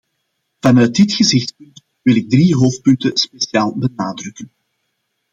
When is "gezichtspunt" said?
1.13-1.83